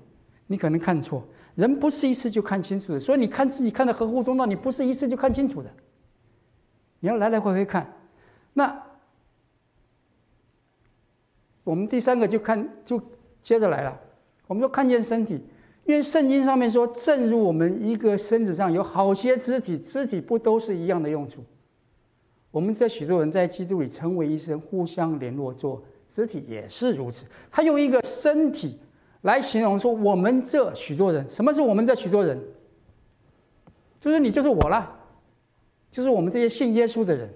[0.47, 1.25] 你可能看错。
[1.57, 5.69] 人不是一次就看清楚的，所以你看自己看的合乎中道，你不是一次就看清楚的。
[7.01, 7.93] 你要来来回回看。
[8.53, 8.90] 那
[11.65, 13.01] 我们第三个就看，就
[13.41, 14.01] 接着来了。
[14.47, 15.41] 我们说看见身体，
[15.85, 21.45] 因为圣经上面说，正如我们一个身子上有好些肢体，肢体不都是一样的用处？
[22.51, 27.27] 我们这许多人在基督里成为一身，互相联络做肢体也是如此。
[27.51, 28.79] 他用一个身体
[29.23, 32.37] 来形容说，我们这许多人，什么是我们这许多人？
[34.01, 34.99] 就是你，就是我了，
[35.91, 37.33] 就是我们这些信耶稣的人。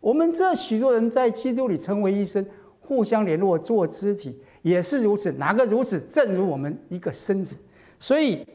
[0.00, 2.46] 我们这许多人在基督里成为一身，
[2.88, 5.30] 互相联络做肢体也是如此。
[5.32, 6.00] 哪个如此？
[6.00, 7.58] 正如我们一个身子。
[7.98, 8.46] 所以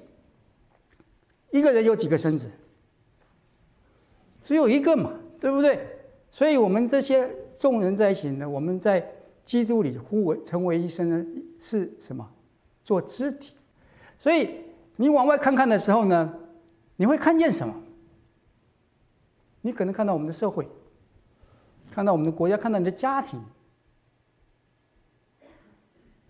[1.52, 2.50] 一个人有几个身子？
[4.41, 5.80] 只有一个嘛，对不对？
[6.32, 9.08] 所以，我们这些众人在一起呢，我们在
[9.46, 11.24] 基督里互为成为一身呢，
[11.60, 12.28] 是什么？
[12.84, 13.54] 做肢体。
[14.17, 14.50] 所以，
[14.96, 16.34] 你往外看看的时候呢，
[16.96, 17.84] 你会看见什么？
[19.62, 20.67] 你可能看到我们的社会，
[21.91, 23.39] 看到我们的国家，看到你的家庭，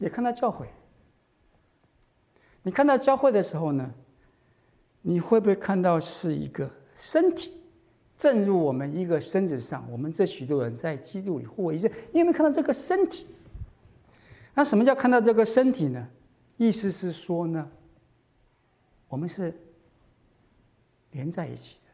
[0.04, 0.68] 也看到教会。
[2.62, 3.94] 你看到教会的时候呢，
[5.02, 7.54] 你会不会看到是一个身体？
[8.18, 11.90] 正如我们一个身子上，我们这许多人在基督里互为一身。
[12.12, 13.26] 你有没有看到这个身体？
[14.54, 16.10] 那什么叫看到这个身体呢？
[16.58, 17.72] 意思是说呢，
[19.08, 19.54] 我们是
[21.12, 21.92] 连在一起的，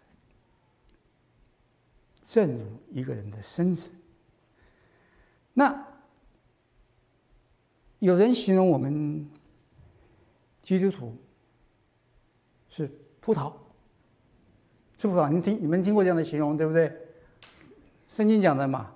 [2.24, 3.91] 正如一个人的身子。
[5.54, 5.88] 那
[8.10, 9.30] 有人形容我们
[10.63, 11.15] 基督徒
[12.67, 12.91] 是
[13.22, 13.54] 葡萄。
[14.98, 15.30] 是不是？
[15.30, 16.91] 你听，你们听过这样的形容，对不对？
[18.10, 18.93] 圣经讲的嘛，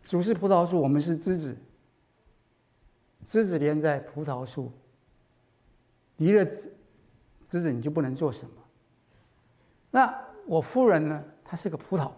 [0.00, 1.58] 主是葡萄树，我们是枝子，
[3.22, 4.72] 枝子连在葡萄树，
[6.16, 6.72] 离了枝
[7.46, 8.52] 枝子，你就不能做什么。
[9.90, 11.22] 那我夫人呢？
[11.44, 12.10] 她是个葡萄，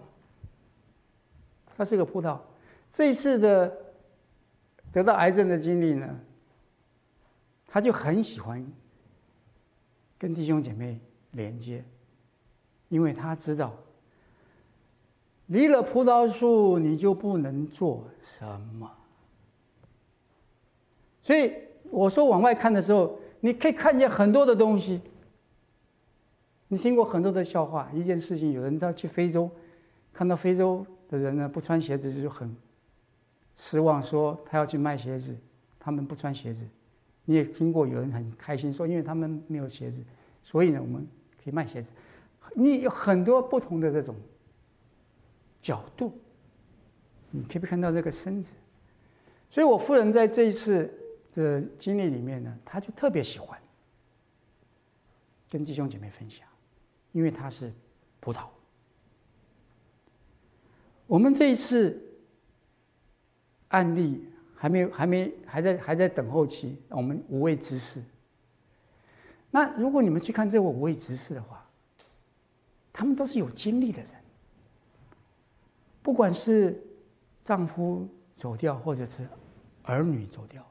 [1.76, 2.38] 她是个葡萄。
[2.92, 3.89] 这一次的
[4.92, 6.20] 得到癌症的经历呢，
[7.66, 8.66] 他就很喜欢
[10.18, 11.00] 跟弟兄姐妹
[11.32, 11.84] 连接。
[12.88, 13.72] 因为他知道，
[15.46, 18.90] 离了葡萄树，你就不能做什么。
[21.22, 25.00] 所以我说往外看的时候，你可以看见很多的东西。
[26.66, 29.48] 你听过很多的笑话，一件事情，有人到去非洲，
[30.12, 32.56] 看到非洲的人呢不穿鞋子就很
[33.62, 35.36] 失望，说他要去卖鞋子，
[35.78, 36.66] 他们不穿鞋子。
[37.26, 40.02] 你也听过有人很开心说，因为他们没有鞋子，
[40.42, 41.06] 所以呢我们
[41.44, 41.92] 可以卖鞋子。
[42.54, 44.16] 你有很多不同的这种
[45.60, 46.18] 角度，
[47.30, 48.54] 你可以看到这个身子。
[49.50, 50.90] 所以我夫人在这一次
[51.34, 53.60] 的经历里面呢，她就特别喜欢
[55.50, 56.48] 跟弟兄姐妹分享，
[57.12, 57.70] 因为她是
[58.20, 58.46] 葡萄。
[61.06, 62.09] 我们这一次
[63.70, 66.76] 案例还没有，还没，还在，还在等候期。
[66.88, 68.02] 我们五位执事，
[69.50, 71.66] 那如果你们去看这五位执事的话，
[72.92, 74.10] 他们都是有经历的人，
[76.02, 76.82] 不管是
[77.42, 79.26] 丈夫走掉，或者是
[79.82, 80.66] 儿女走掉，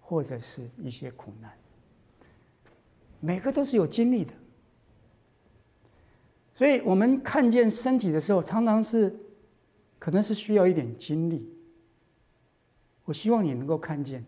[0.00, 1.50] 或者是一些苦难，
[3.20, 4.32] 每个都是有经历的。
[6.54, 9.16] 所以我们看见身体的时候，常常是
[9.98, 11.57] 可能是需要一点经历。
[13.08, 14.22] 我希望你能够看见，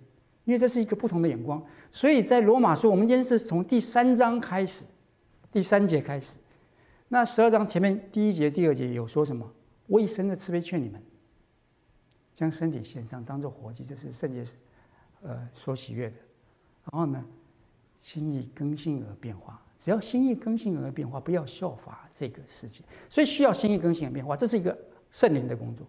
[0.46, 1.62] 因为这是一个不同的眼光。
[1.92, 4.86] 所以在罗马书，我们今天是从第三章开始，
[5.52, 6.38] 第三节开始。
[7.08, 9.52] 那十二章前面第一节、第二节有说什么？
[9.86, 10.98] 我以神的慈悲劝你们，
[12.34, 14.42] 将身体献上，当作活祭，这是圣洁，
[15.20, 16.16] 呃，所喜悦的。
[16.90, 17.22] 然后呢，
[18.00, 22.82] 心意更新而变化，只要心意更新而变化，不要效法这个世界。
[23.10, 24.74] 所以需要心意更新而变化，这是一个
[25.10, 25.86] 圣灵的工作。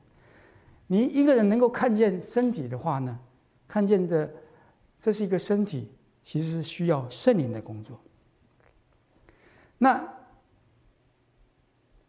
[0.91, 3.17] 你一个人能够看见身体的话呢，
[3.65, 4.29] 看见的
[4.99, 5.89] 这是一个身体，
[6.21, 7.97] 其实是需要圣灵的工作。
[9.77, 10.17] 那。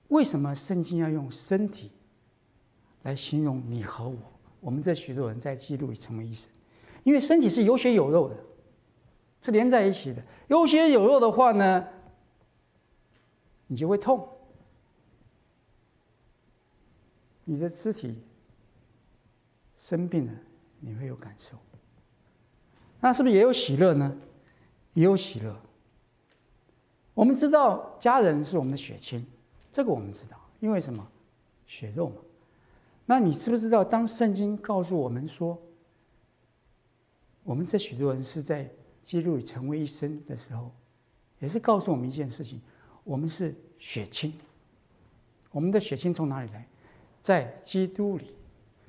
[0.08, 1.90] 为什么圣经要用身体
[3.04, 4.18] 来形容你和我？
[4.60, 6.50] 我们这许多人在基督里成为一身，
[7.02, 8.36] 因为身体是有血有肉的，
[9.40, 10.22] 是连在一起的。
[10.48, 11.88] 有血有肉的话呢，
[13.68, 14.28] 你就会痛。
[17.44, 18.18] 你的肢体
[19.82, 20.32] 生病了，
[20.80, 21.58] 你会有感受。
[23.00, 24.16] 那是不是也有喜乐呢？
[24.94, 25.60] 也有喜乐。
[27.14, 29.26] 我们知道家人是我们的血亲，
[29.72, 31.06] 这个我们知道，因为什么？
[31.66, 32.16] 血肉嘛。
[33.06, 35.60] 那你知不知道，当圣经告诉我们说，
[37.42, 38.70] 我们这许多人是在
[39.02, 40.70] 基督里成为一生的时候，
[41.40, 42.60] 也是告诉我们一件事情：
[43.02, 44.32] 我们是血亲。
[45.50, 46.66] 我们的血亲从哪里来？
[47.22, 48.30] 在基督里，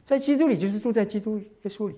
[0.04, 1.96] 在基督里就是住在基督耶稣里。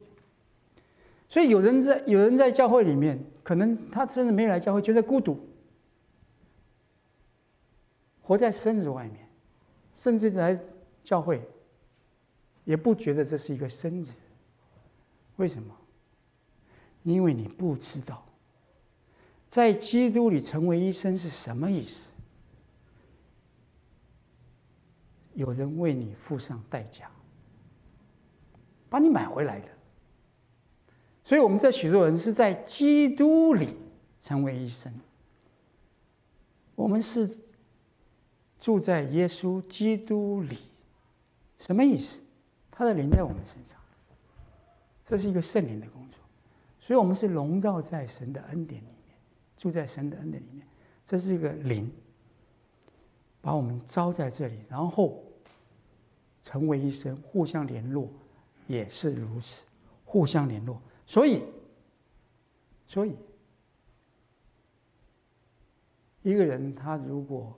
[1.28, 5.39] 所以有人在有人在教会里面，可能他真的没来教会，觉得孤独，
[8.22, 9.28] 活在身子外面，
[9.93, 10.60] 甚至来
[11.03, 11.41] 教会，
[12.64, 14.14] 也不觉得这是一个身子。
[15.38, 15.76] 为什么？
[17.03, 18.24] 因为你不知道，
[19.49, 22.12] 在基督里成为医生是什么意思。
[25.34, 27.12] 有人为你付上代价，
[28.96, 29.68] 把你买回来的。
[31.22, 33.78] 所以，我们这许多人是在基督里
[34.22, 34.89] 成为一生。
[36.76, 37.39] 我们是
[38.58, 40.60] 住在耶稣基督里，
[41.60, 42.22] 什么意思？
[42.72, 43.78] 他的灵在我们身上，
[45.06, 46.18] 这是一个圣灵的工作。
[46.80, 49.18] 所以，我们是笼罩在神的恩典里面，
[49.58, 50.66] 住在神的恩典里面。
[51.06, 51.91] 这是一个灵，
[53.41, 55.22] 把我们招在这里，然后
[56.41, 58.10] 成为一生，互相联络，
[58.68, 59.66] 也是如此，
[60.03, 60.82] 互相联络。
[61.05, 61.43] 所以，
[62.88, 63.16] 所以，
[66.24, 67.57] 一个人他如果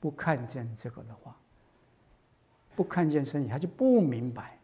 [0.00, 1.36] 不看见这个的话，
[2.76, 4.58] 不看见身体，他就不明白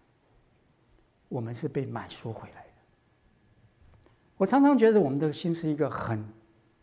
[1.28, 2.70] 我们是被买赎回来的。
[4.36, 6.24] 我常常觉得我们的心是一个很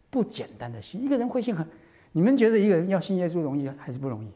[0.10, 1.02] 不简单的心。
[1.02, 1.68] 一个人会信很，
[2.12, 4.32] 你们觉得一个人要信耶稣容易还是不容易？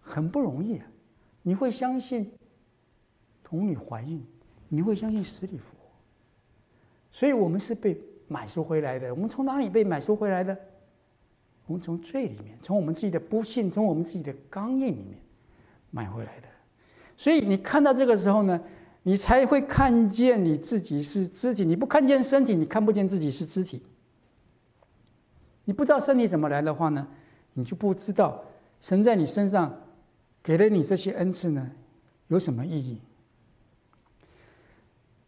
[0.00, 0.86] 很不容易啊！
[1.42, 2.30] 你会相信？
[3.42, 4.22] 童女怀孕，
[4.68, 5.88] 你会相信死里复活？
[7.10, 9.14] 所以我们是被买赎回来的。
[9.14, 10.54] 我们从哪里被买赎回来的？
[11.64, 15.18] 我们从罪里面，从我们自己的不幸，从我们自己的刚硬里面
[15.90, 16.48] 买回来的。
[17.16, 18.60] 所以你看到这个时候呢，
[19.02, 21.64] 你才会看见你自己是肢体。
[21.64, 23.82] 你不看见身体，你看不见自己是肢体。
[25.64, 27.08] 你不知道身体怎么来的话呢，
[27.54, 28.44] 你就不知道
[28.78, 29.74] 神在你身上
[30.48, 31.72] 给了你这些恩赐呢，
[32.28, 33.02] 有什么意义？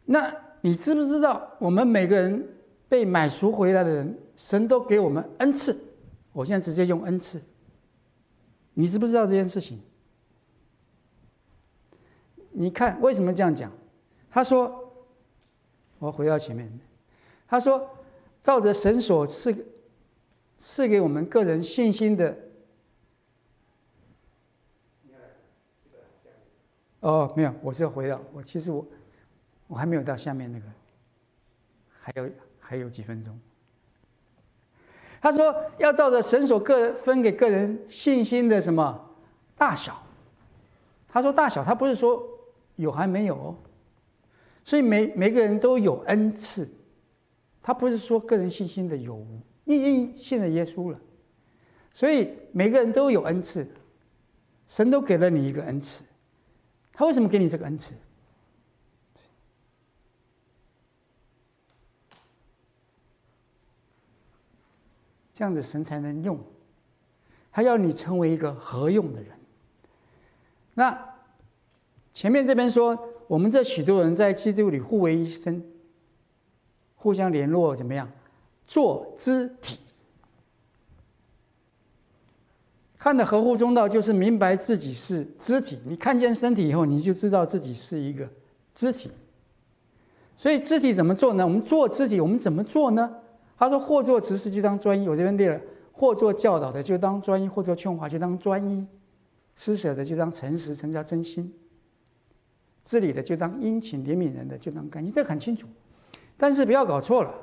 [0.06, 2.48] 那你知不知道，我们每个人
[2.88, 5.78] 被买赎回来的人，神都给我们恩赐。
[6.32, 7.38] 我现在直接用恩赐。
[8.72, 9.82] 你知不知道这件事情？
[12.52, 13.70] 你看为什么这样讲？
[14.30, 14.90] 他说，
[15.98, 16.80] 我回到前面，
[17.46, 17.90] 他说，
[18.42, 19.66] 照着神所赐
[20.56, 22.34] 赐给我们个人信心的。
[27.00, 28.86] 哦，没有，我是要回到我，其实我。
[29.66, 30.66] 我还没有到下面那个，
[32.00, 32.28] 还有
[32.58, 33.38] 还有几分钟。
[35.20, 39.12] 他说要照着神所各分给个人信心的什么
[39.56, 40.02] 大小。
[41.06, 42.20] 他说大小，他不是说
[42.74, 43.54] 有还没有哦。
[44.64, 46.68] 所以每每个人都有恩赐，
[47.62, 49.40] 他不是说个人信心的有无。
[49.62, 50.98] 你已经信了耶稣了，
[51.92, 53.70] 所以每个人都有恩赐，
[54.66, 56.02] 神都给了你一个恩赐。
[57.00, 57.94] 他为什么给你这个恩赐？
[65.32, 66.38] 这样子神才能用，
[67.50, 69.40] 还要你成为一个合用的人。
[70.74, 71.16] 那
[72.12, 75.72] 前面这边说，我们这许多人在基督里互为一身，
[76.96, 78.12] 互相联络，怎么样？
[78.66, 79.78] 做肢体。
[83.00, 85.78] 看得合乎中道，就是明白自己是肢体。
[85.86, 88.28] 你看见身体以后，你就知道自己是一个
[88.74, 89.10] 肢体。
[90.36, 91.46] 所以肢体怎么做呢？
[91.46, 93.10] 我们做肢体，我们怎么做呢？
[93.56, 95.60] 他说：“或做执事就当专一。”我这边列了：
[95.92, 98.84] 或做教导的就当专一；或做劝化就当专一；
[99.56, 101.44] 施舍的就当诚实，成家真心；
[102.84, 105.10] 治理的就当殷勤，怜悯人的就当甘心。
[105.10, 105.66] 这很清楚，
[106.36, 107.34] 但是不要搞错了。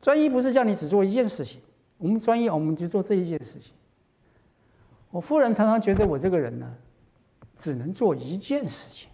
[0.00, 1.60] 专一不是叫你只做一件事情。
[1.98, 3.74] 我们专一，我们就做这一件事情。
[5.10, 6.76] 我夫人常常觉得我这个人呢，
[7.56, 9.10] 只能做一件事情。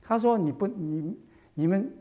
[0.00, 1.18] 她说：“你不，你
[1.54, 1.92] 你们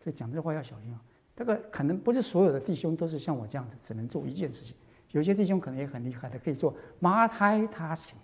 [0.00, 1.00] 这讲这话要小心啊。”
[1.36, 4.76] 这个可能不是所有的弟兄都是像我这样子，只能做一件事情。
[5.12, 8.14] 有些弟兄可能也很厉害的，可以做 multitasking。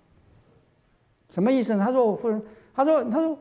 [1.31, 1.85] 什么意思呢？
[1.85, 2.43] 他说我夫人，
[2.75, 3.39] 他说他说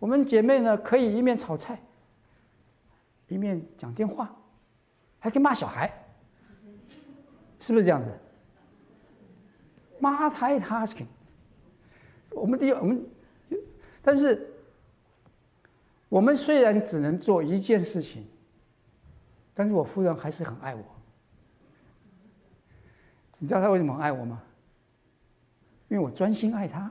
[0.00, 1.80] 我们姐妹呢可以一面炒菜，
[3.28, 4.34] 一面讲电话，
[5.20, 5.90] 还可以骂小孩，
[7.60, 8.10] 是不是这样子
[10.10, 11.06] ？multitasking。
[12.30, 13.04] 我们这我们，
[14.02, 14.48] 但是
[16.08, 18.26] 我们虽然只能做一件事情，
[19.54, 20.82] 但是我夫人还是很爱我。
[23.38, 24.42] 你知道她为什么很爱我吗？
[25.88, 26.90] 因为我专心爱她。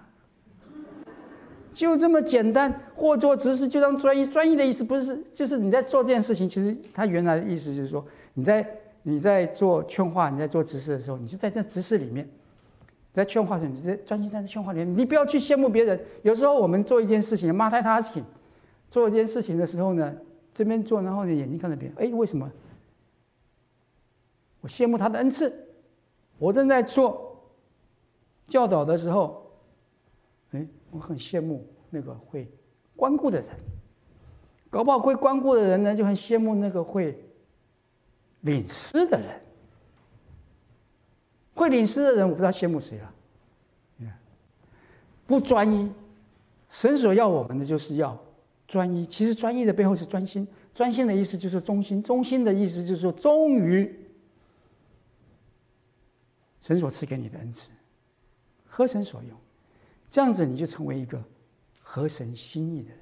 [1.74, 4.26] 就这么简单，或做执事就当专一。
[4.26, 6.48] 专一的意思不是，就是你在做这件事情。
[6.48, 12.30] 其实他原来的意思就是说，你在你在做劝化，你在做执事的时候，你就在那执事里面，
[13.16, 14.98] 在劝化的时候，你在专心在劝化里面。
[14.98, 15.98] 你不要去羡慕别人。
[16.22, 18.22] 有时候我们做一件事情，马太他请
[18.90, 20.14] 做一件事情的时候呢，
[20.54, 22.52] 这边做，然后你眼睛看着别人，哎，为什么？
[24.60, 25.54] 我羡慕他的恩赐。
[26.38, 27.42] 我正在做
[28.48, 29.42] 教导的时候。
[30.52, 32.50] 哎我很羡慕那个会
[32.96, 33.48] 关顾的人，
[34.70, 37.18] 搞不好会关顾的人呢，就很羡慕那个会
[38.42, 39.42] 领诗的人。
[41.56, 43.12] 会领诗的人，我不知道羡慕谁了。
[43.98, 44.16] 你看
[45.26, 45.92] 不专一，
[46.70, 48.16] 神所要我们的就是要
[48.68, 49.04] 专一。
[49.06, 54.00] 其实专一的背后是专心，专心的意思就是忠心，忠心的意思就是说忠于
[56.62, 57.72] 神所赐给你的恩赐，
[58.68, 59.38] 合神所用。
[60.10, 61.24] 这样子你就成为一个
[61.82, 63.00] 合神心意的人，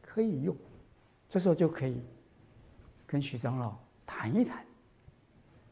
[0.00, 0.54] 可以用。
[1.28, 2.02] 这时候就可以
[3.06, 3.74] 跟许长老
[4.04, 4.64] 谈一谈，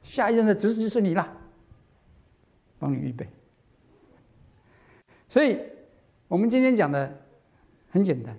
[0.02, 1.39] 下一任的执事就是你了，
[2.80, 3.28] 帮你预备。
[5.28, 5.56] 所以，
[6.26, 7.22] 我们今天讲的
[7.88, 8.36] 很简单，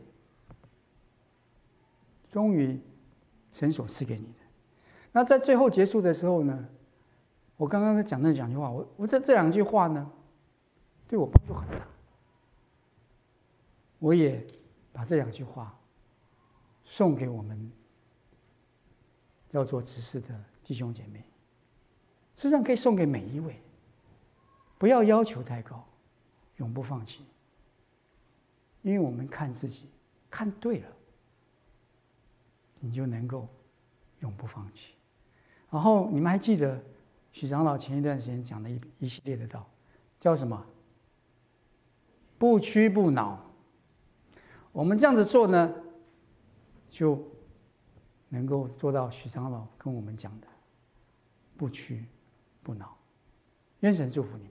[2.29, 2.77] 终于
[3.53, 4.39] 神所赐给你的。
[5.13, 6.67] 那在最后结束的时候呢，
[7.55, 10.11] 我刚刚在讲那两句话，我我这这两句话呢，
[11.07, 11.87] 对我帮助很大。
[13.99, 14.45] 我也
[14.91, 15.79] 把这两句话
[16.83, 17.71] 送给我们
[19.51, 21.19] 要做执事的弟兄姐妹，
[22.35, 23.61] 实际上可以送给每一位。
[24.81, 25.87] 不要要求太高，
[26.57, 27.23] 永不放弃，
[28.81, 29.87] 因为我们看自己
[30.27, 30.87] 看对了，
[32.79, 33.47] 你就能够
[34.21, 34.95] 永不放弃。
[35.69, 36.83] 然后你们还记得
[37.31, 39.69] 许长老前一段时间讲的一一系列的道，
[40.19, 40.65] 叫什么？
[42.39, 43.39] 不屈不挠。
[44.71, 45.75] 我们这样子做呢，
[46.89, 47.23] 就
[48.29, 50.47] 能够做到许长老跟我们讲的
[51.55, 52.03] 不屈
[52.63, 52.97] 不挠。
[53.81, 54.50] 愿神祝福你们。